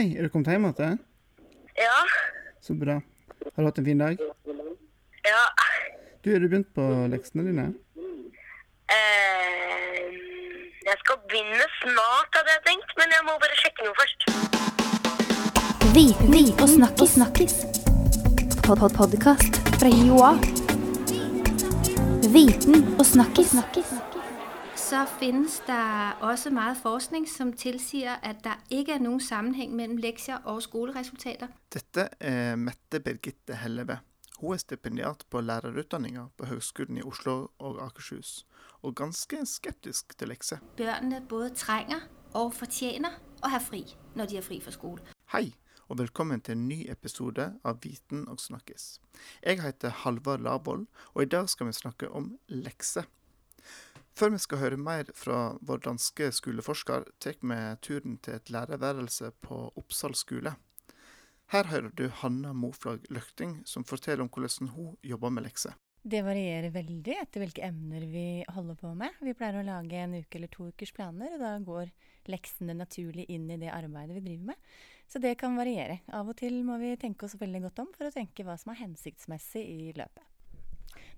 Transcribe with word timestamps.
Hei, 0.00 0.14
er 0.16 0.24
du 0.24 0.30
kommet 0.32 0.48
hjem 0.48 0.62
igjen? 0.64 0.94
Ja. 1.76 1.96
Så 2.64 2.72
bra. 2.72 2.94
Har 3.44 3.60
du 3.60 3.66
hatt 3.66 3.78
en 3.82 3.84
fin 3.84 3.98
dag? 4.00 4.20
Ja. 5.28 5.42
Du, 6.24 6.30
har 6.32 6.40
du 6.40 6.46
begynt 6.48 6.70
på 6.72 6.86
leksene 7.12 7.44
dine? 7.44 7.66
Eh, 8.96 10.06
jeg 10.86 10.96
skal 11.02 11.18
begynne 11.28 11.66
snart, 11.82 12.32
hadde 12.32 12.54
jeg 12.54 12.62
tenkt, 12.70 12.94
men 12.96 13.12
jeg 13.12 13.26
må 13.28 13.34
bare 13.44 13.58
sjekke 13.60 13.84
noe 13.84 13.98
først. 14.00 14.24
Viten 15.92 16.32
og 16.54 16.68
snakkis. 16.78 17.12
snakkis. 17.18 17.58
Pod 18.64 18.80
-pod 18.80 18.96
Podkast 18.96 19.60
fra 19.76 19.90
Joa. 19.92 20.32
Viten 22.38 22.88
og 22.96 23.04
snakkis. 23.04 23.52
Så 24.90 25.06
finnes 25.06 25.62
der 25.66 26.18
også 26.20 26.50
meget 26.50 26.76
forskning, 26.76 27.28
som 27.28 27.52
tilsier 27.52 28.16
at 28.22 28.36
der 28.44 28.58
ikke 28.70 28.92
er 28.92 28.98
noen 28.98 29.20
sammenheng 29.22 29.74
mellom 29.78 30.00
lekser 30.02 30.40
og 30.50 30.62
skoleresultater. 30.64 31.52
Dette 31.70 32.08
er 32.20 32.56
Mette 32.58 32.98
Birgitte 32.98 33.54
Helleve. 33.54 34.00
Hun 34.40 34.56
er 34.56 34.58
stipendiat 34.58 35.22
på 35.30 35.40
lærerutdanninga 35.40 36.24
på 36.36 36.48
Høgskolen 36.50 36.98
i 36.98 37.04
Oslo 37.06 37.34
og 37.58 37.78
Akershus, 37.84 38.46
og 38.82 38.96
ganske 38.98 39.44
skeptisk 39.46 40.16
til 40.18 40.32
lekser. 40.32 40.58
Børnene 40.76 41.22
både 41.28 41.52
trenger 41.54 42.08
og 42.34 42.50
fortjener 42.58 43.20
å 43.46 43.52
ha 43.54 43.62
fri, 43.62 43.84
når 44.18 44.26
de 44.26 44.40
har 44.40 44.48
fri 44.48 44.58
fra 44.64 44.74
skole. 44.74 45.06
Hei, 45.30 45.52
og 45.86 46.02
velkommen 46.02 46.42
til 46.42 46.58
en 46.58 46.66
ny 46.66 46.80
episode 46.90 47.46
av 47.62 47.78
Viten 47.86 48.26
og 48.26 48.42
snakkes. 48.42 48.98
Jeg 49.46 49.62
heter 49.62 49.94
Halvard 50.02 50.42
Lavoll, 50.42 50.88
og 51.14 51.22
i 51.22 51.30
dag 51.30 51.46
skal 51.48 51.70
vi 51.70 51.78
snakke 51.78 52.10
om 52.10 52.32
lekser. 52.48 53.06
Før 54.20 54.34
vi 54.34 54.38
skal 54.42 54.58
høre 54.60 54.76
mer 54.76 55.08
fra 55.16 55.36
vår 55.64 55.78
danske 55.86 56.26
skoleforsker, 56.36 57.06
tar 57.24 57.38
vi 57.40 57.56
turen 57.80 58.18
til 58.20 58.34
et 58.36 58.50
lærerværelse 58.52 59.30
på 59.40 59.60
Oppsal 59.80 60.12
skole. 60.12 60.52
Her 61.54 61.70
hører 61.70 61.88
du 61.96 62.02
Hanna 62.18 62.52
Moflag 62.52 63.06
Løkting, 63.08 63.62
som 63.64 63.86
forteller 63.88 64.26
om 64.26 64.28
hvordan 64.28 64.68
hun 64.74 64.98
jobber 65.00 65.32
med 65.32 65.46
lekser. 65.46 65.72
Det 66.04 66.20
varierer 66.26 66.68
veldig 66.74 67.16
etter 67.16 67.40
hvilke 67.40 67.64
emner 67.64 68.04
vi 68.12 68.26
holder 68.52 68.76
på 68.82 68.92
med. 68.92 69.16
Vi 69.24 69.32
pleier 69.38 69.62
å 69.62 69.64
lage 69.64 70.04
en 70.04 70.18
uke 70.18 70.36
eller 70.36 70.52
to 70.52 70.68
ukers 70.68 70.92
planer, 70.92 71.38
og 71.38 71.40
da 71.40 71.56
går 71.64 71.88
leksene 72.28 72.76
naturlig 72.76 73.24
inn 73.32 73.48
i 73.48 73.56
det 73.62 73.72
arbeidet 73.72 74.18
vi 74.18 74.26
driver 74.28 74.50
med. 74.52 74.74
Så 75.08 75.22
det 75.24 75.38
kan 75.40 75.56
variere. 75.56 76.02
Av 76.12 76.28
og 76.28 76.36
til 76.36 76.60
må 76.68 76.76
vi 76.82 76.92
tenke 77.00 77.24
oss 77.24 77.40
veldig 77.40 77.64
godt 77.70 77.86
om 77.86 77.94
for 77.96 78.10
å 78.10 78.12
tenke 78.12 78.44
hva 78.44 78.60
som 78.60 78.74
er 78.74 78.82
hensiktsmessig 78.84 79.64
i 79.64 79.94
løpet. 79.96 80.29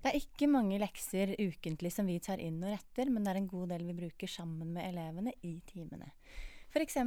Det 0.03 0.11
er 0.11 0.19
ikke 0.19 0.49
mange 0.51 0.75
lekser 0.81 1.31
ukentlig 1.39 1.93
som 1.95 2.09
vi 2.09 2.17
tar 2.19 2.41
inn 2.43 2.57
og 2.59 2.73
retter, 2.73 3.07
men 3.07 3.23
det 3.23 3.31
er 3.31 3.37
en 3.39 3.47
god 3.47 3.69
del 3.71 3.85
vi 3.87 3.93
bruker 4.01 4.27
sammen 4.27 4.73
med 4.75 4.89
elevene 4.89 5.31
i 5.47 5.53
timene. 5.69 6.09
F.eks. 6.73 6.97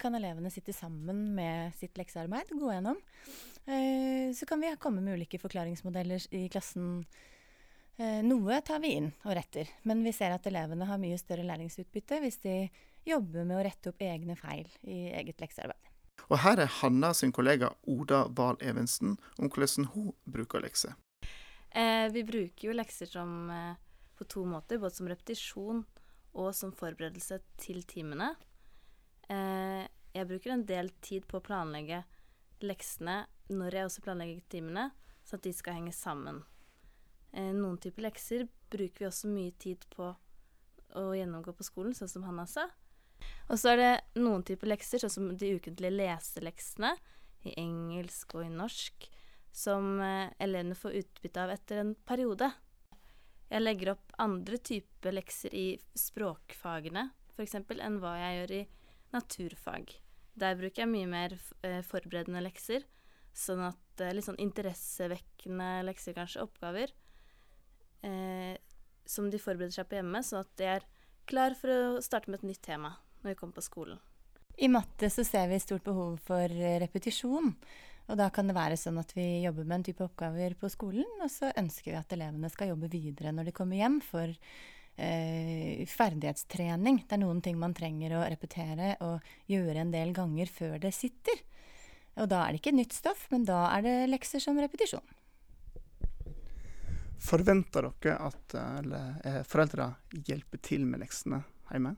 kan 0.00 0.16
elevene 0.16 0.50
sitte 0.50 0.72
sammen 0.74 1.20
med 1.36 1.76
sitt 1.78 1.94
leksearbeid, 2.00 2.50
gå 2.56 2.72
gjennom. 2.72 2.98
Eh, 3.68 4.32
Så 4.34 4.48
kan 4.48 4.60
vi 4.60 4.72
komme 4.80 5.00
med 5.04 5.14
ulike 5.14 5.38
forklaringsmodeller 5.38 6.26
i 6.34 6.48
klassen. 6.48 7.04
Eh, 7.98 8.22
Noe 8.26 8.58
tar 8.66 8.80
vi 8.82 8.96
inn 8.96 9.12
og 9.22 9.36
retter, 9.36 9.68
men 9.84 10.02
vi 10.02 10.10
ser 10.16 10.34
at 10.34 10.46
elevene 10.50 10.88
har 10.88 10.98
mye 10.98 11.20
større 11.20 11.44
læringsutbytte 11.46 12.18
hvis 12.24 12.40
de 12.42 12.56
jobber 13.06 13.44
med 13.44 13.60
å 13.60 13.64
rette 13.68 13.92
opp 13.92 14.02
egne 14.02 14.34
feil 14.40 14.66
i 14.82 15.04
eget 15.20 15.38
leksearbeid. 15.38 15.92
Og 16.30 16.38
her 16.40 16.58
er 16.64 16.72
Hanna 16.80 17.12
sin 17.14 17.30
kollega 17.30 17.70
Oda 17.86 18.24
Wahl 18.34 18.56
Evensen 18.64 19.18
om 19.38 19.50
hvordan 19.52 19.90
hun 19.92 20.14
bruker 20.26 20.64
lekser. 20.64 20.96
Eh, 21.74 22.06
vi 22.12 22.22
bruker 22.24 22.68
jo 22.68 22.74
lekser 22.76 23.10
som, 23.10 23.50
eh, 23.50 23.74
på 24.14 24.24
to 24.24 24.44
måter, 24.46 24.78
både 24.78 24.94
som 24.94 25.08
repetisjon 25.10 25.84
og 26.34 26.54
som 26.54 26.72
forberedelse 26.72 27.40
til 27.58 27.82
timene. 27.82 28.36
Eh, 29.28 29.88
jeg 30.14 30.28
bruker 30.28 30.52
en 30.52 30.66
del 30.66 30.90
tid 31.02 31.26
på 31.26 31.40
å 31.40 31.44
planlegge 31.44 32.04
leksene 32.62 33.24
når 33.50 33.78
jeg 33.78 33.88
også 33.88 34.04
planlegger 34.04 34.42
timene, 34.52 34.92
sånn 35.24 35.40
at 35.40 35.46
de 35.48 35.52
skal 35.52 35.74
henge 35.74 35.94
sammen. 35.96 36.44
Eh, 37.32 37.50
noen 37.52 37.80
typer 37.82 38.06
lekser 38.06 38.46
bruker 38.70 39.04
vi 39.04 39.10
også 39.10 39.32
mye 39.32 39.56
tid 39.58 39.84
på 39.90 40.12
å 40.94 41.10
gjennomgå 41.18 41.56
på 41.56 41.66
skolen, 41.66 41.94
sånn 41.96 42.08
som 42.08 42.22
Hanna 42.22 42.46
sa. 42.46 42.68
Og 43.50 43.58
så 43.58 43.72
er 43.72 43.80
det 43.80 44.22
noen 44.22 44.44
typer 44.46 44.70
lekser, 44.70 45.02
sånn 45.02 45.10
som 45.10 45.36
de 45.36 45.56
ukentlige 45.58 45.90
leseleksene 45.90 46.94
i 47.48 47.56
engelsk 47.58 48.36
og 48.38 48.46
i 48.46 48.52
norsk, 48.52 49.08
som 49.54 50.00
eh, 50.02 50.32
elevene 50.42 50.74
får 50.74 50.98
utbytte 51.00 51.42
av 51.42 51.52
etter 51.54 51.82
en 51.84 51.94
periode. 52.06 52.50
Jeg 53.52 53.62
legger 53.62 53.92
opp 53.92 54.14
andre 54.18 54.58
typer 54.58 55.14
lekser 55.14 55.54
i 55.54 55.66
språkfagene, 55.94 57.06
f.eks., 57.36 57.54
enn 57.54 58.00
hva 58.02 58.16
jeg 58.18 58.40
gjør 58.40 58.54
i 58.56 58.62
naturfag. 59.14 59.94
Der 60.34 60.56
bruker 60.58 60.82
jeg 60.82 60.90
mye 60.90 61.10
mer 61.10 61.36
eh, 61.62 61.80
forberedende 61.86 62.42
lekser, 62.42 62.82
sånn 63.34 63.62
at 63.68 64.02
eh, 64.02 64.10
litt 64.16 64.26
sånn 64.26 64.40
interessevekkende 64.42 65.70
lekser, 65.86 66.16
kanskje, 66.18 66.42
oppgaver, 66.42 66.90
eh, 68.02 68.56
som 69.06 69.30
de 69.30 69.38
forbereder 69.38 69.76
seg 69.76 69.86
på 69.86 70.00
hjemme, 70.00 70.24
sånn 70.26 70.42
at 70.42 70.52
de 70.58 70.70
er 70.74 70.90
klar 71.30 71.54
for 71.58 71.70
å 71.70 72.02
starte 72.02 72.32
med 72.32 72.42
et 72.42 72.50
nytt 72.50 72.64
tema 72.66 72.96
når 73.22 73.36
vi 73.36 73.38
kommer 73.38 73.60
på 73.60 73.68
skolen. 73.68 74.02
I 74.58 74.66
matte 74.70 75.06
så 75.10 75.22
ser 75.26 75.46
vi 75.50 75.62
stort 75.62 75.86
behov 75.86 76.18
for 76.26 76.50
repetisjon. 76.82 77.54
Og 78.04 78.18
da 78.20 78.28
kan 78.34 78.48
det 78.48 78.56
være 78.56 78.76
sånn 78.76 79.00
at 79.00 79.14
vi 79.16 79.44
jobber 79.46 79.64
med 79.64 79.78
en 79.78 79.86
type 79.88 80.04
oppgaver 80.04 80.56
på 80.60 80.68
skolen, 80.72 81.08
og 81.24 81.30
så 81.32 81.52
ønsker 81.56 81.94
vi 81.94 81.98
at 81.98 82.12
elevene 82.12 82.50
skal 82.52 82.74
jobbe 82.74 82.90
videre 82.92 83.32
når 83.32 83.48
de 83.48 83.56
kommer 83.56 83.80
hjem 83.80 83.96
for 84.04 84.28
eh, 84.28 85.84
ferdighetstrening. 85.88 87.04
Det 87.08 87.16
er 87.16 87.22
noen 87.24 87.40
ting 87.44 87.56
man 87.60 87.76
trenger 87.76 88.18
å 88.18 88.24
repetere 88.28 88.94
og 89.04 89.24
gjøre 89.50 89.86
en 89.86 89.94
del 89.94 90.12
ganger 90.16 90.52
før 90.52 90.76
det 90.84 90.92
sitter. 90.96 91.40
Og 92.20 92.28
da 92.30 92.44
er 92.44 92.54
det 92.54 92.60
ikke 92.60 92.76
nytt 92.76 92.94
stoff, 92.94 93.26
men 93.32 93.46
da 93.48 93.64
er 93.72 93.86
det 93.86 93.96
lekser 94.12 94.42
som 94.42 94.60
repetisjon. 94.60 95.04
Forventer 97.24 97.88
dere 98.04 98.18
at 98.20 98.58
eh, 98.60 99.12
eh, 99.24 99.42
foreldre 99.48 99.94
hjelper 100.12 100.60
til 100.60 100.84
med 100.84 101.00
leksene 101.06 101.40
hjemme? 101.70 101.96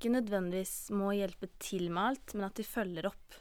Ikke 0.00 0.14
nødvendigvis 0.14 0.88
må 0.96 1.10
hjelpe 1.12 1.50
til 1.60 1.90
med 1.92 2.14
alt, 2.14 2.32
men 2.32 2.46
at 2.46 2.56
de 2.56 2.64
følger 2.64 3.04
opp. 3.10 3.34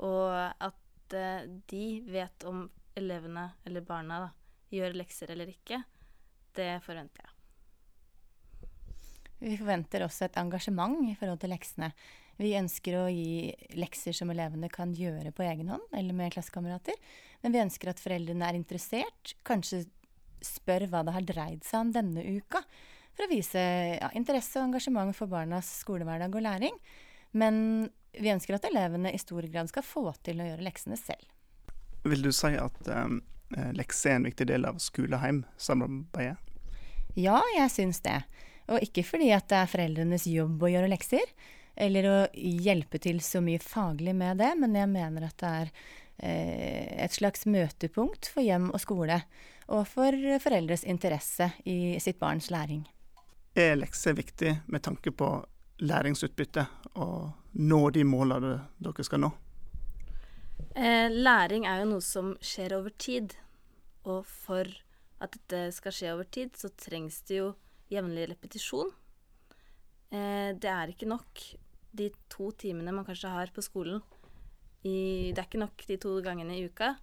Og 0.00 0.32
at 0.32 1.12
eh, 1.12 1.42
de 1.68 1.82
vet 2.08 2.46
om 2.48 2.62
elevene, 2.96 3.50
eller 3.68 3.84
barna, 3.84 4.22
da, 4.22 4.30
gjør 4.72 4.96
lekser 4.96 5.34
eller 5.34 5.50
ikke. 5.52 5.82
Det 6.56 6.70
forventer 6.86 7.26
jeg. 7.26 7.34
Vi 9.42 9.58
forventer 9.60 10.06
også 10.06 10.24
et 10.24 10.38
engasjement 10.40 11.02
i 11.04 11.12
forhold 11.20 11.42
til 11.42 11.52
leksene. 11.52 11.90
Vi 12.40 12.54
ønsker 12.56 12.96
å 12.96 13.02
gi 13.12 13.52
lekser 13.76 14.16
som 14.16 14.32
elevene 14.32 14.70
kan 14.72 14.94
gjøre 14.96 15.34
på 15.36 15.44
egen 15.44 15.68
hånd, 15.68 15.84
eller 15.92 16.16
med 16.16 16.32
klassekamerater. 16.32 16.96
Men 17.44 17.52
vi 17.52 17.60
ønsker 17.66 17.92
at 17.92 18.00
foreldrene 18.00 18.48
er 18.48 18.56
interessert, 18.56 19.34
kanskje 19.44 19.82
spør 20.40 20.86
hva 20.88 21.04
det 21.04 21.12
har 21.18 21.28
dreid 21.28 21.68
seg 21.68 21.84
om 21.84 21.92
denne 21.92 22.24
uka. 22.24 22.64
For 23.20 23.28
å 23.28 23.34
vise 23.36 23.62
ja, 24.00 24.06
interesse 24.16 24.56
og 24.56 24.70
engasjement 24.70 25.12
for 25.12 25.28
barnas 25.28 25.68
skolehverdag 25.82 26.32
og 26.38 26.40
læring. 26.40 26.76
Men 27.36 27.56
vi 28.16 28.30
ønsker 28.32 28.56
at 28.56 28.64
elevene 28.64 29.10
i 29.12 29.18
stor 29.20 29.44
grad 29.52 29.68
skal 29.68 29.84
få 29.84 30.06
til 30.24 30.38
å 30.40 30.46
gjøre 30.46 30.64
leksene 30.64 30.96
selv. 30.96 31.26
Vil 32.08 32.22
du 32.24 32.30
si 32.32 32.54
at 32.56 32.86
um, 32.88 33.18
lekser 33.76 34.14
er 34.14 34.16
en 34.16 34.24
viktig 34.24 34.46
del 34.48 34.64
av 34.64 34.78
skole-hjem-samarbeidet? 34.80 36.38
Ja, 37.20 37.42
jeg 37.58 37.66
syns 37.74 38.00
det. 38.06 38.22
Og 38.72 38.86
ikke 38.86 39.04
fordi 39.04 39.28
at 39.36 39.50
det 39.52 39.58
er 39.58 39.68
foreldrenes 39.68 40.24
jobb 40.30 40.64
å 40.64 40.70
gjøre 40.72 40.88
lekser, 40.88 41.34
eller 41.76 42.08
å 42.08 42.14
hjelpe 42.32 43.02
til 43.04 43.20
så 43.20 43.42
mye 43.44 43.60
faglig 43.60 44.14
med 44.16 44.40
det, 44.40 44.54
men 44.62 44.78
jeg 44.78 44.88
mener 44.94 45.26
at 45.28 45.36
det 45.42 45.50
er 45.58 45.74
eh, 46.24 47.04
et 47.04 47.18
slags 47.18 47.44
møtepunkt 47.44 48.30
for 48.32 48.48
hjem 48.48 48.70
og 48.72 48.80
skole, 48.80 49.20
og 49.68 49.84
for 49.92 50.16
foreldres 50.40 50.86
interesse 50.88 51.50
i 51.68 52.00
sitt 52.00 52.16
barns 52.16 52.48
læring. 52.48 52.86
Er 53.60 53.76
lekser 53.76 54.14
viktig 54.16 54.54
med 54.72 54.82
tanke 54.82 55.12
på 55.12 55.28
læringsutbytte 55.84 56.64
og 57.02 57.56
nå 57.60 57.80
de 57.92 58.04
målene 58.08 58.54
dere 58.80 59.04
skal 59.04 59.20
nå? 59.24 59.30
Eh, 60.76 61.10
læring 61.10 61.66
er 61.68 61.82
jo 61.82 61.90
noe 61.90 62.04
som 62.04 62.32
skjer 62.44 62.76
over 62.78 62.94
tid. 62.96 63.34
Og 64.08 64.24
for 64.24 64.68
at 65.20 65.34
dette 65.36 65.66
skal 65.76 65.92
skje 65.92 66.14
over 66.14 66.30
tid, 66.32 66.54
så 66.56 66.70
trengs 66.72 67.20
det 67.28 67.40
jo 67.40 67.50
jevnlig 67.92 68.30
repetisjon. 68.30 68.94
Eh, 70.08 70.56
det 70.56 70.72
er 70.72 70.94
ikke 70.94 71.10
nok 71.10 71.44
de 72.00 72.08
to 72.32 72.50
timene 72.56 72.94
man 72.94 73.08
kanskje 73.08 73.34
har 73.34 73.52
på 73.52 73.64
skolen. 73.66 74.00
I, 74.86 75.32
det 75.34 75.36
er 75.36 75.48
ikke 75.48 75.64
nok 75.66 75.84
de 75.90 76.00
to 76.00 76.16
gangene 76.24 76.56
i 76.56 76.64
uka. 76.70 76.94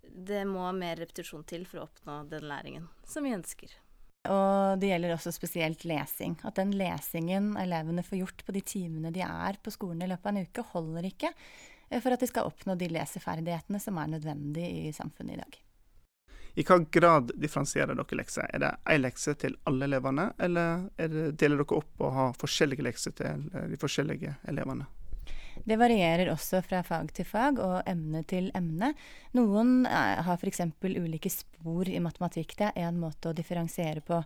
Det 0.00 0.46
må 0.48 0.64
mer 0.72 0.96
repetisjon 1.02 1.44
til 1.48 1.66
for 1.68 1.82
å 1.82 1.88
oppnå 1.90 2.22
den 2.30 2.48
læringen 2.48 2.88
som 3.08 3.26
vi 3.26 3.34
ønsker. 3.36 3.83
Og 4.32 4.80
det 4.80 4.88
gjelder 4.88 5.12
også 5.14 5.34
spesielt 5.34 5.84
lesing. 5.84 6.38
At 6.48 6.56
den 6.56 6.72
lesingen 6.78 7.52
elevene 7.60 8.04
får 8.06 8.22
gjort 8.22 8.44
på 8.46 8.54
de 8.56 8.62
timene 8.64 9.12
de 9.12 9.20
er 9.26 9.60
på 9.60 9.72
skolen 9.74 10.04
i 10.04 10.08
løpet 10.08 10.30
av 10.30 10.32
en 10.32 10.48
uke, 10.48 10.64
holder 10.72 11.10
ikke 11.10 11.30
eh, 11.30 12.00
for 12.00 12.14
at 12.14 12.24
de 12.24 12.30
skal 12.30 12.48
oppnå 12.48 12.78
de 12.80 12.88
leseferdighetene 12.94 13.82
som 13.82 14.00
er 14.00 14.16
nødvendige 14.16 14.88
i 14.88 14.96
samfunnet 14.96 15.36
i 15.36 15.42
dag. 15.42 15.60
I 16.54 16.62
hva 16.62 16.78
grad 16.96 17.32
differensierer 17.42 17.98
dere 17.98 18.16
lekser? 18.20 18.46
Er 18.54 18.62
det 18.62 18.72
én 18.94 19.02
lekse 19.02 19.34
til 19.42 19.56
alle 19.66 19.88
elevene, 19.90 20.28
eller 20.38 20.84
det, 20.96 21.32
deler 21.40 21.60
dere 21.60 21.80
opp 21.80 22.04
og 22.04 22.12
har 22.14 22.36
forskjellige 22.38 22.86
lekser 22.86 23.16
til 23.18 23.48
eh, 23.52 23.66
de 23.74 23.80
forskjellige 23.80 24.38
elevene? 24.48 24.86
Det 25.62 25.78
varierer 25.78 26.32
også 26.32 26.60
fra 26.66 26.82
fag 26.86 27.12
til 27.14 27.28
fag 27.28 27.60
og 27.62 27.76
emne 27.88 28.24
til 28.28 28.50
emne. 28.56 28.90
Noen 29.38 29.86
eh, 29.86 30.20
har 30.26 30.40
f.eks. 30.40 30.64
ulike 30.82 31.30
spor 31.32 31.88
i 31.88 32.02
matematikk. 32.02 32.56
Det 32.58 32.72
er 32.72 32.88
én 32.88 32.98
måte 33.00 33.30
å 33.30 33.36
differensiere 33.36 34.02
på. 34.04 34.20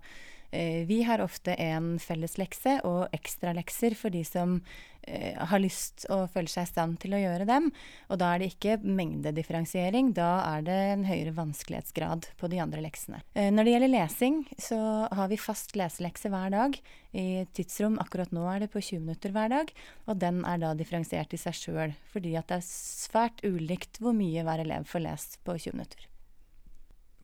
Eh, 0.50 0.86
vi 0.86 1.02
har 1.02 1.20
ofte 1.20 1.54
en 1.54 1.96
felleslekse 2.00 2.78
og 2.88 3.12
ekstralekser 3.12 3.96
for 3.98 4.14
de 4.14 4.22
som 4.24 4.54
eh, 5.02 5.36
har 5.36 5.60
lyst 5.60 6.06
og 6.08 6.30
føler 6.32 6.48
seg 6.48 6.64
i 6.64 6.70
stand 6.70 6.96
til 7.02 7.16
å 7.16 7.20
gjøre 7.20 7.48
dem. 7.48 7.68
Og 8.08 8.20
da 8.22 8.32
er 8.32 8.40
det 8.40 8.50
ikke 8.54 8.78
mengdedifferensiering, 8.80 10.14
da 10.16 10.30
er 10.54 10.64
det 10.64 10.78
en 10.94 11.04
høyere 11.08 11.36
vanskelighetsgrad 11.36 12.30
på 12.40 12.52
de 12.52 12.62
andre 12.64 12.82
leksene. 12.84 13.20
Eh, 13.34 13.50
når 13.52 13.68
det 13.68 13.76
gjelder 13.76 13.94
lesing, 13.94 14.40
så 14.56 14.80
har 15.12 15.28
vi 15.28 15.40
fast 15.40 15.76
leselekse 15.76 16.32
hver 16.32 16.54
dag 16.56 16.80
i 17.12 17.28
tidsrom. 17.52 18.00
Akkurat 18.00 18.32
nå 18.32 18.48
er 18.48 18.64
det 18.64 18.72
på 18.72 18.80
20 18.80 19.04
minutter 19.04 19.36
hver 19.36 19.52
dag, 19.52 19.72
og 20.08 20.20
den 20.24 20.44
er 20.48 20.64
da 20.64 20.72
differensiert 20.78 21.34
i 21.36 21.40
seg 21.40 21.60
sjøl, 21.60 21.96
fordi 22.12 22.38
at 22.40 22.48
det 22.48 22.62
er 22.62 22.70
svært 22.72 23.44
ulikt 23.44 24.00
hvor 24.00 24.16
mye 24.16 24.44
hver 24.48 24.64
elev 24.64 24.88
får 24.88 25.10
lest 25.10 25.42
på 25.44 25.60
20 25.60 25.76
minutter. 25.76 26.08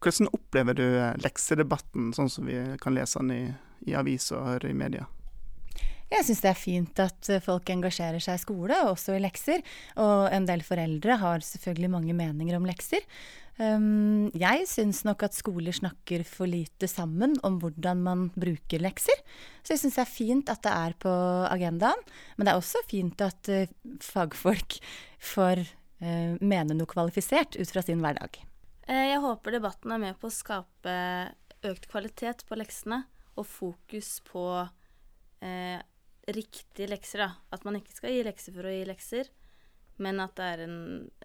Hvordan 0.04 0.28
opplever 0.36 0.76
du 0.76 0.84
eh, 0.84 1.14
leksedebatten, 1.24 2.12
sånn 2.12 2.28
som 2.28 2.48
vi 2.48 2.58
kan 2.82 2.96
lese 2.96 3.22
den 3.22 3.30
i, 3.32 3.42
i 3.88 3.96
aviser 3.96 4.36
og 4.36 4.50
høre 4.50 4.72
i 4.72 4.76
media? 4.76 5.06
Jeg 6.12 6.26
syns 6.26 6.42
det 6.44 6.50
er 6.50 6.58
fint 6.58 7.00
at 7.02 7.30
eh, 7.32 7.42
folk 7.42 7.70
engasjerer 7.72 8.22
seg 8.22 8.36
i 8.36 8.42
skole, 8.42 8.76
også 8.90 9.16
i 9.16 9.22
lekser. 9.24 9.64
Og 10.02 10.28
en 10.34 10.44
del 10.48 10.62
foreldre 10.66 11.16
har 11.22 11.46
selvfølgelig 11.46 11.90
mange 11.96 12.16
meninger 12.16 12.58
om 12.58 12.68
lekser. 12.68 13.06
Um, 13.56 14.32
jeg 14.34 14.66
syns 14.66 15.04
nok 15.06 15.24
at 15.24 15.36
skoler 15.36 15.74
snakker 15.74 16.24
for 16.26 16.50
lite 16.50 16.88
sammen 16.90 17.36
om 17.46 17.60
hvordan 17.62 18.02
man 18.04 18.24
bruker 18.34 18.82
lekser. 18.82 19.20
Så 19.62 19.74
jeg 19.74 19.84
syns 19.84 19.98
det 19.98 20.04
er 20.04 20.10
fint 20.10 20.52
at 20.52 20.64
det 20.66 20.74
er 20.74 20.96
på 21.00 21.12
agendaen. 21.48 22.08
Men 22.36 22.46
det 22.46 22.52
er 22.54 22.60
også 22.60 22.84
fint 22.90 23.24
at 23.24 23.50
uh, 23.54 23.70
fagfolk 24.04 24.80
får 25.34 25.64
uh, 25.64 26.34
mene 26.42 26.76
noe 26.76 26.90
kvalifisert 26.90 27.56
ut 27.56 27.72
fra 27.72 27.86
sin 27.86 28.04
hverdag. 28.04 28.42
Eh, 28.84 29.06
jeg 29.08 29.20
håper 29.24 29.56
debatten 29.56 29.94
er 29.94 30.02
med 30.02 30.18
på 30.20 30.28
å 30.28 30.34
skape 30.34 30.94
økt 31.64 31.88
kvalitet 31.88 32.44
på 32.44 32.58
leksene 32.60 33.04
og 33.40 33.46
fokus 33.48 34.18
på 34.26 34.44
eh, 35.40 35.80
riktige 36.28 36.90
lekser. 36.90 37.24
Da. 37.24 37.30
At 37.54 37.64
man 37.64 37.78
ikke 37.80 37.96
skal 37.96 38.12
gi 38.12 38.24
lekser 38.26 38.56
for 38.56 38.68
å 38.68 38.74
gi 38.74 38.84
lekser, 38.88 39.30
men 40.04 40.20
at 40.20 40.36
det 40.36 40.48
er 40.52 40.64
en, 40.66 40.78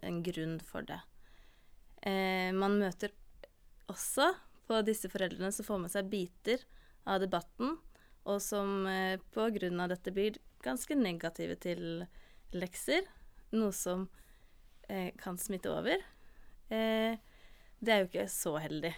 en 0.06 0.22
grunn 0.24 0.58
for 0.64 0.88
det. 0.88 1.02
Eh, 2.08 2.56
man 2.56 2.80
møter 2.80 3.12
også 3.92 4.32
på 4.70 4.80
disse 4.88 5.10
foreldrene 5.12 5.52
som 5.52 5.68
får 5.68 5.84
med 5.84 5.92
seg 5.92 6.12
biter 6.12 6.64
av 7.10 7.20
debatten, 7.24 7.76
og 8.30 8.40
som 8.44 8.86
eh, 8.88 9.18
på 9.34 9.50
grunn 9.56 9.84
av 9.84 9.92
dette 9.92 10.14
blir 10.16 10.40
ganske 10.64 10.96
negative 10.96 11.58
til 11.64 12.06
lekser, 12.56 13.04
noe 13.52 13.74
som 13.76 14.08
eh, 14.88 15.12
kan 15.20 15.40
smitte 15.42 15.72
over. 15.74 16.08
Eh, 16.70 17.20
det 17.80 17.94
er 17.94 18.04
jo 18.04 18.10
ikke 18.10 18.28
så 18.32 18.56
heldig. 18.60 18.92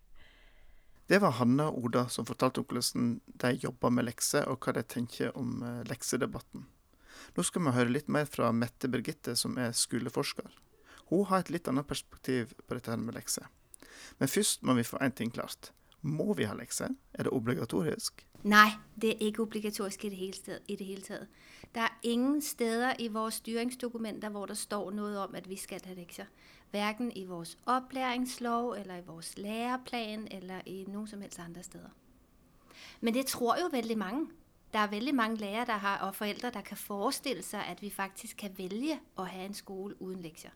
det 1.10 1.20
var 1.22 1.36
Hanna 1.40 1.68
og 1.70 1.90
Oda 1.90 2.06
som 2.12 2.28
fortalte 2.28 2.62
om 2.62 2.68
hvordan 2.70 3.14
de 3.44 3.52
jobber 3.60 3.92
med 3.94 4.08
lekser, 4.08 4.48
og 4.48 4.64
hva 4.64 4.76
de 4.78 4.84
tenker 4.84 5.36
om 5.38 5.60
eh, 5.66 5.82
leksedebatten. 5.90 6.66
Nå 7.36 7.44
skal 7.46 7.66
vi 7.66 7.74
høre 7.76 7.92
litt 7.92 8.08
mer 8.08 8.26
fra 8.26 8.50
Mette 8.56 8.88
Birgitte, 8.90 9.36
som 9.36 9.58
er 9.60 9.76
skoleforsker. 9.76 10.48
Hun 11.10 11.26
har 11.28 11.44
et 11.44 11.52
litt 11.52 11.68
annet 11.68 11.88
perspektiv 11.90 12.54
på 12.66 12.78
dette 12.78 12.96
med 12.96 13.16
lekser. 13.18 13.48
Men 14.18 14.30
først 14.30 14.64
må 14.66 14.76
vi 14.78 14.86
få 14.86 15.00
én 15.04 15.14
ting 15.14 15.32
klart. 15.34 15.72
Må 16.00 16.32
vi 16.38 16.46
ha 16.48 16.54
lekser? 16.56 16.94
Er 17.12 17.26
det 17.26 17.34
obligatorisk? 17.34 18.24
Nei, 18.42 18.68
det 19.02 19.10
er 19.10 19.16
ikke 19.20 19.42
obligatorisk 19.42 20.04
i 20.04 20.08
det 20.08 20.16
hele, 20.16 20.32
taget, 20.32 20.62
i 20.68 20.76
det 20.76 20.86
hele 20.86 21.02
taget. 21.02 21.28
Der 21.74 21.80
er 21.80 21.98
ingen 22.02 22.42
steder 22.42 22.92
i 22.98 23.08
vores 23.08 23.34
styringsdokumenter 23.34 24.28
hvor 24.28 24.46
der 24.46 24.54
står 24.54 24.90
noe 24.90 25.18
om 25.18 25.34
at 25.34 25.48
vi 25.48 25.56
skal 25.56 25.80
ha 25.84 25.94
lektier. 25.94 26.26
Hverken 26.70 27.12
i 27.16 27.24
vores 27.24 27.58
opplæringslov, 27.66 28.70
eller 28.70 28.96
i 28.96 29.04
vores 29.06 29.38
læreplan, 29.38 30.28
eller 30.30 30.60
i 30.66 30.84
noen 30.88 31.06
som 31.06 31.20
helst 31.20 31.38
andre 31.38 31.62
steder. 31.62 31.88
Men 33.00 33.14
det 33.14 33.26
tror 33.26 33.56
jo 33.60 33.68
veldig 33.72 33.98
mange. 33.98 34.26
Der 34.72 34.78
er 34.78 34.86
veldig 34.86 35.14
mange 35.14 35.36
lærere 35.36 35.78
har, 35.78 35.98
og 35.98 36.14
forældre, 36.14 36.50
der 36.50 36.60
kan 36.60 36.76
forestille 36.76 37.42
seg 37.42 37.64
at 37.66 37.82
vi 37.82 37.90
faktisk 37.90 38.36
kan 38.36 38.58
velge 38.58 39.00
å 39.16 39.22
ha 39.22 39.44
en 39.44 39.54
skole 39.54 40.02
uden 40.02 40.22
lekser. 40.22 40.50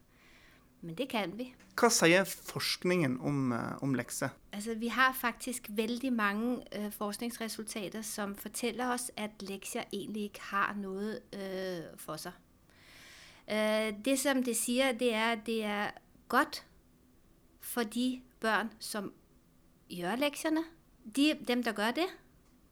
Men 0.84 0.94
det 0.94 1.08
kan 1.08 1.32
vi. 1.38 1.46
Hva 1.80 1.88
sier 1.88 2.26
forskningen 2.28 3.16
om, 3.24 3.52
eh, 3.52 3.82
om 3.82 3.94
lekser? 3.96 4.28
Altså, 4.52 4.74
vi 4.74 4.88
har 4.92 5.16
faktisk 5.16 5.66
veldig 5.68 6.12
mange 6.12 6.56
uh, 6.76 6.90
forskningsresultater 6.92 8.02
som 8.02 8.34
forteller 8.36 8.92
oss 8.92 9.10
at 9.16 9.30
lekser 9.40 9.88
egentlig 9.92 10.28
ikke 10.28 10.40
har 10.50 10.74
noe 10.76 11.16
uh, 11.34 11.88
for 11.96 12.20
seg. 12.20 12.36
Uh, 13.48 13.90
det 14.04 14.18
som 14.20 14.44
det 14.44 14.56
sier, 14.56 14.92
det 14.92 15.14
er 15.14 15.32
at 15.32 15.46
det 15.46 15.64
er 15.64 15.90
godt 16.28 16.64
for 17.60 17.82
de 17.82 18.22
børn, 18.40 18.70
som 18.78 19.12
gjør 19.88 20.20
leksene. 20.20 20.64
De, 21.16 21.34
dem, 21.48 21.62
der 21.62 21.72
gør 21.72 21.90
det, 21.90 22.06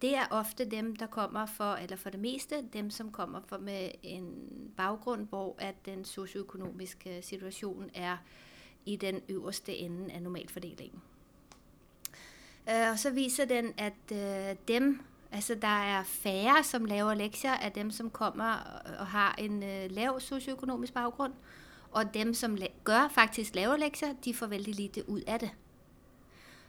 det 0.03 0.17
er 0.17 0.27
ofte 0.31 0.65
dem, 0.65 0.97
der 0.97 1.07
kommer 1.07 1.47
for, 1.47 1.75
eller 1.75 1.97
for 1.97 2.11
det 2.11 2.21
meste, 2.21 2.65
dem, 2.73 2.91
som 2.91 3.13
kommer 3.13 3.41
for 3.47 3.59
med 3.59 3.91
en 4.03 4.35
bakgrunn 4.77 5.27
hvor 5.31 5.57
at 5.59 5.75
den 5.87 6.05
sosioøkonomiske 6.05 7.23
situasjonen 7.23 7.91
er 7.95 8.17
i 8.87 8.97
den 8.97 9.21
øverste 9.29 9.77
enden 9.77 10.11
av 10.11 10.21
normalfordelingen. 10.21 11.03
Uh, 12.69 12.91
og 12.91 12.99
så 12.99 13.11
viser 13.11 13.45
den 13.45 13.73
at 13.79 14.13
uh, 14.13 14.57
dem 14.69 15.01
Altså 15.33 15.55
der 15.55 15.69
er 15.69 16.03
færre 16.03 16.65
som 16.65 16.85
laver 16.85 17.15
lekser 17.15 17.51
av 17.51 17.71
dem 17.71 17.91
som 17.91 18.11
kommer 18.11 18.83
og 18.99 19.07
har 19.07 19.35
en 19.39 19.63
uh, 19.63 19.91
lav 19.91 20.21
sosioøkonomisk 20.21 20.93
bakgrunn. 20.95 21.33
Og 21.91 22.15
dem 22.15 22.35
som 22.35 22.59
gør, 22.85 23.09
faktisk 23.15 23.55
laver 23.55 23.77
lekser, 23.77 24.13
de 24.25 24.35
får 24.35 24.47
veldig 24.47 24.75
lite 24.75 25.11
ut 25.11 25.23
av 25.27 25.39
det. 25.39 25.51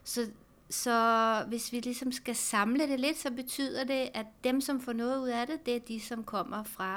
Så, 0.04 0.32
så 0.74 1.44
hvis 1.48 1.72
vi 1.72 1.80
liksom 1.80 2.12
skal 2.12 2.36
samle 2.36 2.88
det 2.88 3.00
litt, 3.00 3.18
så 3.18 3.32
betyder 3.32 3.84
det 3.84 4.10
at 4.14 4.26
dem 4.44 4.62
som 4.62 4.80
får 4.82 4.94
noe 4.98 5.20
ut 5.22 5.30
av 5.30 5.48
det, 5.48 5.60
det 5.66 5.76
er 5.76 5.84
de 5.88 6.00
som 6.02 6.24
kommer 6.24 6.64
fra 6.64 6.96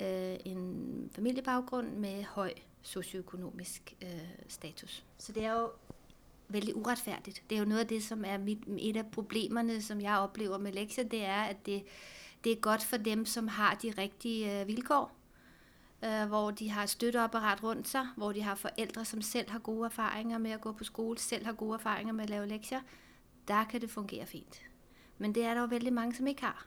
øh, 0.00 0.36
en 0.44 1.10
familiebakgrunn 1.14 2.00
med 2.00 2.24
høy 2.34 2.50
sosioøkonomisk 2.82 3.94
øh, 4.02 4.28
status. 4.48 5.04
Så 5.18 5.32
det 5.32 5.44
er 5.44 5.52
jo 5.52 5.70
veldig 6.48 6.76
urettferdig. 6.76 7.34
Det 7.50 7.56
er 7.56 7.58
jo 7.58 7.68
noe 7.68 7.80
av 7.80 7.88
det 7.90 8.02
som 8.02 8.24
er 8.24 8.38
mit, 8.38 8.66
et 8.78 8.96
av 8.96 9.06
problemene 9.14 9.80
som 9.82 10.00
jeg 10.00 10.18
opplever 10.18 10.58
med 10.58 10.74
lekser, 10.74 11.02
det 11.02 11.24
er 11.24 11.52
at 11.54 11.66
det, 11.66 11.82
det 12.44 12.52
er 12.52 12.60
godt 12.60 12.84
for 12.84 12.96
dem 12.96 13.24
som 13.26 13.48
har 13.48 13.78
de 13.82 13.94
riktige 13.98 14.60
øh, 14.60 14.66
vilkår 14.66 15.12
øh, 16.04 16.28
hvor 16.28 16.50
de 16.50 16.70
har 16.70 16.86
støtteapparat 16.86 17.62
rundt 17.62 17.88
seg, 17.88 18.06
hvor 18.16 18.32
de 18.32 18.42
har 18.42 18.54
foreldre 18.54 19.04
som 19.04 19.22
selv 19.22 19.50
har 19.50 19.58
gode 19.58 19.86
erfaringer 19.86 20.38
med 20.38 20.56
å 20.56 20.62
gå 20.68 20.72
på 20.72 20.84
skole, 20.84 21.18
selv 21.18 21.46
har 21.46 21.52
gode 21.52 21.74
erfaringer 21.80 22.14
med 22.14 22.28
å 22.28 22.34
lave 22.34 22.48
lekser, 22.50 22.80
der 23.48 23.64
kan 23.70 23.80
det 23.80 23.90
fungere 23.90 24.26
fint. 24.26 24.60
Men 25.18 25.34
det 25.34 25.44
er 25.44 25.54
det 25.54 25.60
jo 25.60 25.66
veldig 25.70 25.92
mange 25.92 26.16
som 26.16 26.26
ikke 26.26 26.42
har. 26.46 26.66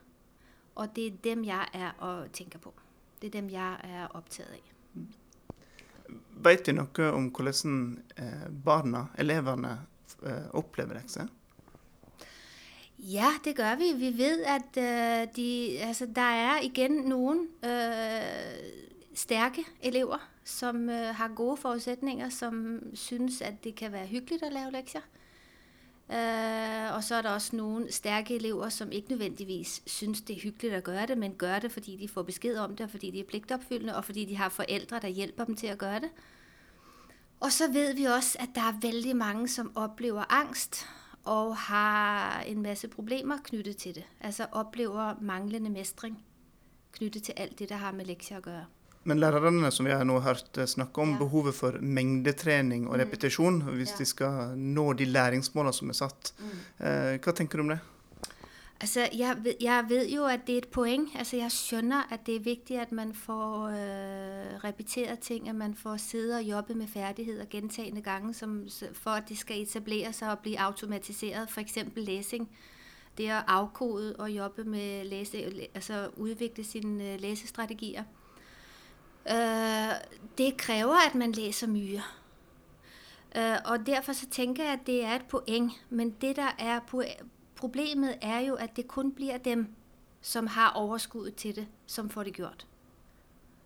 Og 0.75 0.95
det 0.95 1.07
er 1.07 1.17
dem 1.23 1.43
jeg 1.45 1.67
er 1.73 1.91
og 1.99 2.31
tenker 2.33 2.59
på. 2.59 2.73
Det 3.21 3.27
er 3.27 3.41
dem 3.41 3.49
jeg 3.49 3.77
er 3.83 4.07
opptatt 4.15 4.47
av. 4.53 4.75
Vet 6.39 6.65
du 6.65 6.71
noe 6.73 7.11
om 7.13 7.27
hvordan 7.35 7.99
eh, 8.17 8.47
barna, 8.65 9.09
elevene, 9.19 9.75
eh, 10.23 10.47
opplever 10.55 10.95
lekser? 10.95 11.27
Ja, 12.99 13.33
det 13.43 13.57
gjør 13.57 13.75
vi. 13.79 13.93
Vi 13.95 14.17
vet 14.17 14.39
at 14.43 14.77
uh, 14.77 15.35
de, 15.35 15.77
altså, 15.81 16.05
der 16.05 16.21
er 16.21 16.65
igjen 16.67 17.05
noen 17.07 17.45
uh, 17.63 18.89
sterke 19.15 19.63
elever, 19.81 20.19
som 20.43 20.89
øh, 20.89 21.15
har 21.15 21.27
gode 21.35 21.57
forutsetninger, 21.57 22.29
som 22.29 22.81
synes, 22.93 23.41
at 23.41 23.63
det 23.63 23.75
kan 23.75 23.91
være 23.91 24.05
hyggelig 24.05 24.43
å 24.47 24.53
lave 24.53 24.71
lektier. 24.71 25.03
Uh, 26.09 26.95
og 26.95 27.03
så 27.03 27.15
er 27.15 27.21
der 27.21 27.29
også 27.29 27.55
nogle 27.55 27.91
stærke 27.91 28.35
elever, 28.35 28.69
som 28.69 28.91
ikke 28.91 29.09
nødvendigvis 29.09 29.81
synes, 29.85 30.21
det 30.21 30.35
er 30.35 30.41
hyggeligt 30.41 30.73
at 30.73 30.83
gøre 30.83 31.07
det, 31.07 31.17
men 31.17 31.33
gør 31.33 31.59
det, 31.59 31.71
fordi 31.71 31.95
de 31.95 32.07
får 32.07 32.23
besked 32.23 32.57
om 32.57 32.75
det, 32.75 32.83
og 32.83 32.89
fordi 32.89 33.11
de 33.11 33.19
er 33.19 33.23
pligtopfyldende, 33.23 33.95
og 33.95 34.05
fordi 34.05 34.25
de 34.25 34.37
har 34.37 34.49
forældre, 34.49 34.99
der 34.99 35.07
hjælper 35.07 35.45
dem 35.45 35.55
til 35.55 35.67
at 35.67 35.77
gøre 35.77 35.99
det. 35.99 36.09
Og 37.39 37.51
så 37.51 37.71
ved 37.71 37.93
vi 37.93 38.03
også, 38.03 38.37
at 38.39 38.49
der 38.55 38.61
er 38.61 38.79
veldig 38.81 39.15
mange, 39.15 39.47
som 39.47 39.71
oplever 39.75 40.33
angst 40.33 40.85
og 41.23 41.57
har 41.57 42.41
en 42.41 42.61
masse 42.61 42.87
problemer 42.87 43.37
knyttet 43.43 43.77
til 43.77 43.95
det. 43.95 44.03
Altså 44.21 44.45
oplever 44.51 45.15
manglende 45.21 45.69
mestring 45.69 46.19
knyttet 46.91 47.23
til 47.23 47.33
alt 47.37 47.59
det, 47.59 47.69
der 47.69 47.75
har 47.75 47.91
med 47.91 48.05
lektier 48.05 48.37
at 48.37 48.43
gøre. 48.43 48.65
Men 49.09 49.21
lærerne 49.21 49.71
som 49.73 49.87
vi 49.87 49.93
har 49.95 50.05
nå 50.05 50.19
hørt 50.21 50.57
eh, 50.57 50.69
snakke 50.69 51.01
om, 51.01 51.15
ja. 51.15 51.21
behovet 51.23 51.55
for 51.57 51.77
mengdetrening 51.81 52.87
og 52.87 52.97
mm. 52.97 52.99
repetisjon 53.03 53.61
hvis 53.71 53.95
ja. 53.95 54.01
de 54.01 54.05
skal 54.05 54.57
nå 54.57 54.91
de 54.99 55.07
læringsmålene 55.09 55.73
som 55.73 55.89
er 55.89 55.97
satt. 55.97 56.33
Mm. 56.37 56.59
Eh, 56.85 57.15
hva 57.23 57.33
tenker 57.33 57.57
du 57.57 57.65
om 57.65 57.73
det? 57.73 57.79
Altså, 58.81 59.09
jeg 59.11 59.55
jeg 59.59 59.85
vet 59.89 60.07
jo, 60.07 60.25
at 60.25 60.39
det 60.47 60.53
er 60.53 60.57
et 60.57 60.67
poeng. 60.67 61.09
Altså, 61.15 61.37
jeg 61.37 61.51
skjønner, 61.51 62.03
at 62.13 62.19
det 62.25 62.35
er 62.35 62.39
viktig 62.39 62.79
at 62.79 62.91
man 62.91 63.13
får 63.13 63.65
øh, 63.67 64.63
repetert 64.63 65.19
ting, 65.19 65.49
at 65.49 65.55
man 65.55 65.75
får 65.75 65.97
sidde 65.97 66.35
og 66.35 66.43
jobbe 66.43 66.73
med 66.73 66.87
ferdigheter 66.87 67.45
gentagende 67.49 68.01
gange, 68.01 68.33
som, 68.33 68.67
for 68.93 69.11
at 69.11 69.23
det 69.29 69.37
skal 69.37 69.61
etablere 69.61 70.13
seg 70.13 70.29
og 70.29 70.39
bli 70.39 70.55
automatiseret. 70.55 71.49
For 71.49 71.61
eksempel 71.61 72.03
læsing. 72.03 72.49
Det 73.17 73.27
å 73.35 73.41
avkode 73.47 74.15
og 74.15 74.31
jobbe 74.31 74.63
med 74.63 75.05
lese, 75.05 75.43
altså 75.75 76.07
utvikle 76.17 76.63
sine 76.63 77.17
lesestrategier. 77.17 78.01
Øh, 78.07 78.18
det 80.37 80.57
kræver, 80.57 81.07
at 81.07 81.15
man 81.15 81.31
læser 81.31 81.67
mye. 81.67 82.01
Øh, 83.35 83.57
og 83.65 83.85
derfor 83.85 84.13
så 84.13 84.25
tænker 84.29 84.63
jeg, 84.63 84.73
at 84.73 84.87
det 84.87 85.05
er 85.05 85.15
et 85.15 85.25
poeng. 85.25 85.73
Men 85.89 86.09
det, 86.09 86.35
der 86.35 86.49
er 86.59 86.79
problemet, 87.55 88.17
er 88.21 88.39
jo, 88.39 88.55
at 88.55 88.75
det 88.75 88.87
kun 88.87 89.11
blir 89.11 89.37
dem, 89.37 89.67
som 90.21 90.47
har 90.47 90.69
overskuddet 90.69 91.35
til 91.35 91.55
det, 91.55 91.67
som 91.87 92.09
får 92.09 92.23
det 92.23 92.33
gjort. 92.33 92.67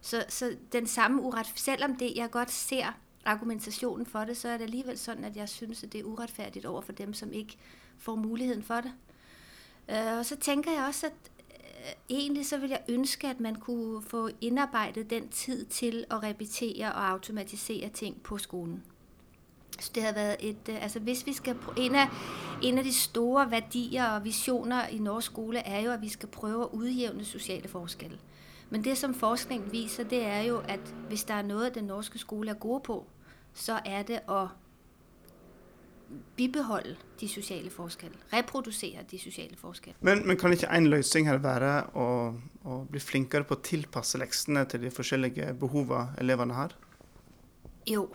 Så, 0.02 0.26
så 0.30 0.56
den 0.72 0.88
samme 0.88 1.22
uret, 1.22 1.54
selvom 1.56 1.96
det, 1.96 2.14
jeg 2.16 2.32
godt 2.32 2.52
ser 2.52 2.86
argumentasjonen 3.26 4.06
for 4.06 4.26
det, 4.26 4.38
så 4.38 4.50
er 4.50 4.58
det 4.58 4.64
alligevel 4.64 4.98
sånn 4.98 5.24
at 5.24 5.38
jeg 5.38 5.50
synes, 5.50 5.84
at 5.84 5.94
det 5.94 6.00
er 6.00 6.04
urettferdig 6.04 6.66
over 6.68 6.82
for 6.82 6.92
dem, 6.92 7.14
som 7.14 7.32
ikke 7.34 7.58
får 7.98 8.16
muligheten 8.16 8.64
for 8.64 8.82
det. 8.82 8.92
Øh, 9.90 10.18
og 10.18 10.26
så 10.26 10.36
tænker 10.36 10.72
jeg 10.72 10.86
også, 10.88 11.08
at 11.08 11.14
øh, 11.14 11.33
egentlig 12.10 12.46
så 12.46 12.58
vil 12.58 12.70
jeg 12.70 12.82
ønske, 12.90 13.28
at 13.28 13.40
man 13.40 13.56
kunne 13.56 14.02
få 14.02 14.30
innarbeidet 14.42 15.10
den 15.10 15.28
tid 15.28 15.66
til 15.66 16.06
å 16.12 16.16
repetere 16.16 16.94
og 16.94 17.10
automatisere 17.10 17.90
ting 17.90 18.22
på 18.24 18.38
skolen. 18.38 18.84
Så 19.80 19.92
det 19.96 20.04
har 20.04 20.14
været 20.14 20.36
et, 20.40 20.70
øh, 20.70 20.84
altså 20.84 21.00
hvis 21.00 21.26
vi 21.26 21.34
skal, 21.34 21.56
en 21.78 21.96
af, 21.96 22.08
en 22.62 22.78
af 22.78 22.84
de 22.84 22.94
store 22.94 23.52
værdier 23.52 24.06
og 24.06 24.24
visioner 24.24 24.88
i 24.88 24.98
norsk 24.98 25.26
skole 25.26 25.60
er 25.60 25.80
jo, 25.80 25.92
at 25.92 26.02
vi 26.02 26.10
skal 26.10 26.30
prøve 26.30 26.64
at 26.64 26.70
udjævne 26.72 27.26
sociale 27.26 27.68
forskelle. 27.68 28.18
Men 28.70 28.84
det, 28.84 28.98
som 28.98 29.14
forskningen 29.14 29.72
viser, 29.72 30.04
det 30.04 30.26
er 30.26 30.42
jo, 30.42 30.62
at 30.68 30.96
hvis 31.08 31.24
der 31.24 31.34
er 31.34 31.42
noget, 31.42 31.76
den 31.76 31.84
norske 31.84 32.20
skole 32.20 32.50
er 32.50 32.56
gode 32.56 32.80
på, 32.80 33.06
så 33.54 33.80
er 33.86 34.04
det 34.04 34.20
at 34.30 34.48
bibeholde 36.36 36.96
de 37.20 37.28
sosiale 37.28 37.70
forskelle, 37.70 38.16
Reprodusere 38.34 39.04
de 39.12 39.20
sosiale 39.20 39.58
forskelle. 39.58 39.98
Men, 40.02 40.28
men 40.28 40.38
kan 40.38 40.54
ikke 40.54 40.72
en 40.72 40.90
løsning 40.92 41.28
her 41.30 41.40
være 41.44 41.76
å, 42.00 42.08
å 42.66 42.80
bli 42.90 43.00
flinkere 43.00 43.48
på 43.48 43.58
å 43.58 43.64
tilpasse 43.64 44.20
leksene 44.22 44.66
til 44.72 44.86
de 44.86 44.92
forskjellige 44.94 45.54
behovene 45.60 46.18
elevene 46.22 46.58
har? 46.58 46.76
Jo. 47.90 48.08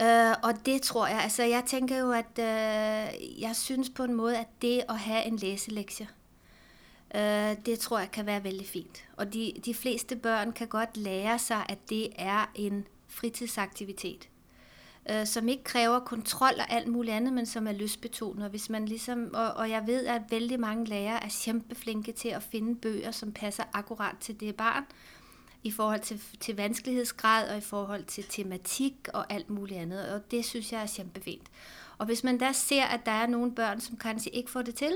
Uh, 0.00 0.34
og 0.42 0.66
det 0.66 0.82
tror 0.82 1.06
jeg, 1.06 1.20
altså 1.22 1.42
jeg 1.42 1.62
tenker 1.66 1.98
jo, 1.98 2.10
at 2.10 2.38
uh, 2.38 3.40
jeg 3.40 3.56
synes 3.56 3.90
på 3.90 4.02
en 4.02 4.14
måte 4.14 4.40
at 4.42 4.50
det 4.62 4.80
å 4.90 4.96
ha 4.98 5.20
en 5.22 5.36
leselekse, 5.38 6.08
uh, 7.14 7.52
det 7.66 7.78
tror 7.78 8.00
jeg 8.00 8.10
kan 8.10 8.26
være 8.26 8.44
veldig 8.44 8.66
fint. 8.66 9.04
Og 9.16 9.32
de, 9.32 9.52
de 9.64 9.74
fleste 9.74 10.16
børn 10.16 10.52
kan 10.52 10.68
godt 10.68 10.96
lære 10.96 11.38
seg 11.38 11.62
at 11.68 11.86
det 11.88 12.08
er 12.18 12.50
en 12.54 12.86
fritidsaktivitet, 13.08 14.28
øh, 15.10 15.26
som 15.26 15.48
ikke 15.48 15.64
kræver 15.64 15.98
kontrol 15.98 16.54
og 16.58 16.72
alt 16.72 16.88
muligt 16.88 17.16
andet, 17.16 17.32
men 17.32 17.46
som 17.46 17.66
er 17.66 17.72
lystbetonet. 17.72 18.50
Hvis 18.50 18.70
man 18.70 18.86
ligesom, 18.86 19.30
og, 19.34 19.52
og 19.52 19.70
jeg 19.70 19.86
ved, 19.86 20.06
at 20.06 20.22
vældig 20.30 20.60
mange 20.60 20.84
lærere 20.84 21.24
er 21.24 21.42
kæmpeflinke 21.44 22.12
til 22.12 22.28
at 22.28 22.42
finde 22.42 22.74
bøger, 22.74 23.10
som 23.10 23.32
passer 23.32 23.64
akkurat 23.72 24.14
til 24.20 24.40
det 24.40 24.56
barn, 24.56 24.84
i 25.62 25.70
forhold 25.70 26.00
til, 26.00 26.22
til 26.40 26.56
vanskelighetsgrad 26.56 27.48
og 27.48 27.56
i 27.56 27.60
forhold 27.60 28.04
til 28.04 28.24
tematik 28.28 28.94
og 29.14 29.32
alt 29.32 29.50
muligt 29.50 29.80
andet. 29.80 30.08
Og 30.08 30.30
det 30.30 30.44
synes 30.44 30.72
jeg 30.72 30.82
er 30.82 30.92
kjempefint. 30.96 31.50
Og 31.98 32.06
hvis 32.06 32.24
man 32.24 32.38
da 32.38 32.52
ser, 32.52 32.84
at 32.84 33.06
der 33.06 33.12
er 33.12 33.26
nogle 33.26 33.54
børn, 33.54 33.80
som 33.80 33.96
kanskje 33.96 34.32
ikke 34.32 34.50
får 34.50 34.62
det 34.62 34.74
til, 34.74 34.92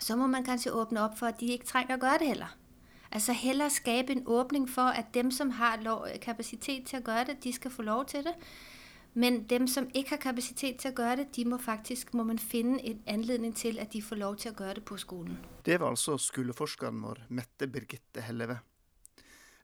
så 0.00 0.16
må 0.16 0.26
man 0.26 0.44
kanskje 0.44 0.72
åbne 0.72 1.00
op 1.00 1.18
for, 1.18 1.26
at 1.26 1.40
de 1.40 1.46
ikke 1.46 1.64
trænger 1.64 1.94
at 1.94 2.00
gøre 2.00 2.18
det 2.18 2.26
heller. 2.26 2.56
Altså 3.12 3.32
hellere 3.32 3.70
skabe 3.70 4.12
en 4.12 4.22
åbning 4.26 4.70
for, 4.70 4.82
at 4.82 5.14
dem, 5.14 5.30
som 5.30 5.50
har 5.50 5.78
lov, 5.82 6.06
kapacitet 6.22 6.86
til 6.86 6.96
at 6.96 7.04
gøre 7.04 7.24
det, 7.24 7.44
de 7.44 7.52
skal 7.52 7.70
få 7.70 7.82
lov 7.82 8.04
til 8.04 8.20
det. 8.20 8.34
Men 9.14 9.40
dem, 9.50 9.66
som 9.68 9.88
ikke 9.96 10.16
har 10.16 10.22
kapasitet 10.22 10.78
til 10.82 10.92
å 10.92 11.02
gjøre 11.02 11.22
det, 11.22 11.28
de 11.34 11.44
må 11.48 11.58
faktisk, 11.58 12.12
må 12.14 12.26
man 12.28 12.38
finne 12.38 12.78
en 12.86 13.00
anledning 13.08 13.54
til, 13.56 13.80
at 13.82 13.92
de 13.94 14.02
får 14.04 14.20
lov 14.20 14.36
til 14.38 14.52
å 14.52 14.58
gjøre 14.60 14.80
det 14.80 14.84
på 14.88 14.98
skolen. 15.00 15.38
Det 15.66 15.78
var 15.80 15.94
altså 15.94 16.18
skoleforskeren 16.20 17.00
vår 17.02 17.24
Mette 17.34 17.66
Birgitte 17.72 18.22
Helleve. 18.26 18.60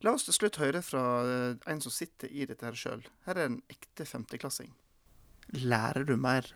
La 0.05 0.13
oss 0.13 0.27
til 0.27 0.37
slutt 0.37 0.59
høre 0.61 0.83
fra 0.85 1.03
eh, 1.25 1.61
en 1.71 1.81
som 1.81 1.93
sitter 1.93 2.33
i 2.33 2.49
dette 2.49 2.67
her 2.67 2.77
sjøl. 2.77 3.05
Her 3.29 3.39
er 3.39 3.51
en 3.51 3.61
ekte 3.73 4.05
femteklassing. 4.09 4.73
Lærer 5.65 6.05
du 6.09 6.17
mer 6.21 6.49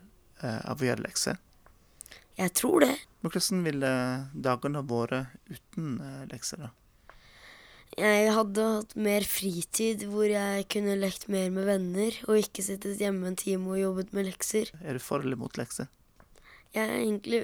eh, 0.43 0.59
av 0.69 0.81
å 0.81 0.89
gjøre 0.89 1.05
lekser? 1.05 1.39
Jeg 2.39 2.53
tror 2.55 2.85
det. 2.85 2.93
Men 3.21 3.33
hvordan 3.33 3.63
ville 3.65 3.93
dagene 4.33 4.83
vært 4.87 5.33
uten 5.49 5.97
eh, 6.03 6.21
lekser, 6.29 6.67
da? 6.67 6.69
Jeg 7.97 8.33
hadde 8.35 8.65
hatt 8.75 8.93
mer 8.99 9.25
fritid 9.25 10.03
hvor 10.11 10.29
jeg 10.29 10.67
kunne 10.71 10.97
lekt 10.99 11.25
mer 11.31 11.49
med 11.53 11.65
venner, 11.67 12.19
og 12.29 12.43
ikke 12.43 12.63
sittet 12.63 13.01
hjemme 13.01 13.31
en 13.31 13.39
time 13.39 13.73
og 13.73 13.81
jobbet 13.81 14.13
med 14.13 14.29
lekser. 14.29 14.69
Er 14.83 14.99
du 14.99 15.03
for 15.03 15.25
eller 15.25 15.39
mot 15.39 15.57
lekser? 15.57 15.89
Jeg 16.75 16.85
er 16.85 16.99
egentlig 16.99 17.41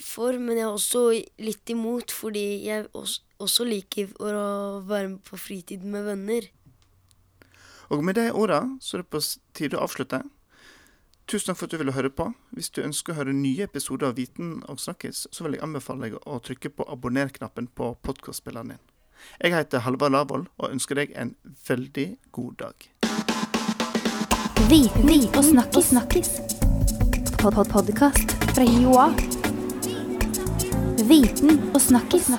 for, 0.00 0.34
men 0.34 0.58
jeg 0.58 0.66
er 0.66 0.74
også 0.74 1.04
litt 1.38 1.70
imot, 1.70 2.10
fordi 2.10 2.64
jeg 2.66 2.88
også, 2.92 3.66
liker 3.68 4.10
å 4.18 4.82
være 4.88 5.14
med 5.14 5.20
på 5.26 5.38
fritid 5.38 5.84
med 5.86 6.08
venner. 6.08 6.48
Og 7.92 8.02
med 8.02 8.16
de 8.18 8.30
orda 8.32 8.64
så 8.82 8.96
er 8.96 9.04
det 9.04 9.12
på 9.12 9.20
tide 9.54 9.78
å 9.78 9.84
avslutte. 9.86 10.24
Tusen 11.30 11.52
takk 11.52 11.60
for 11.60 11.68
at 11.68 11.76
du 11.76 11.80
ville 11.80 11.94
høre 11.96 12.10
på. 12.12 12.26
Hvis 12.56 12.72
du 12.74 12.82
ønsker 12.84 13.14
å 13.14 13.20
høre 13.20 13.36
nye 13.36 13.68
episoder 13.68 14.10
av 14.10 14.18
Viten 14.18 14.58
og 14.68 14.80
snakkes, 14.82 15.28
så 15.32 15.46
vil 15.46 15.56
jeg 15.56 15.64
anbefale 15.64 16.08
deg 16.08 16.18
å 16.28 16.40
trykke 16.44 16.72
på 16.74 16.88
abonner-knappen 16.92 17.70
på 17.72 17.94
podkastspilleren 18.04 18.74
din. 18.74 18.82
Jeg 19.40 19.54
heter 19.54 19.84
Halvard 19.84 20.14
Lavoll 20.14 20.46
og 20.58 20.70
ønsker 20.70 21.00
deg 21.00 21.14
en 21.18 21.34
veldig 21.68 22.08
god 22.32 22.52
dag. 22.64 22.88
Viten 24.70 25.10
og 25.36 25.82
snakkis. 25.84 26.30
Pod-pod-podkast 27.40 28.36
fra 28.54 28.64
Joa. 28.64 29.10
Viten 31.04 31.60
og 31.74 31.80
snakkis. 31.80 32.30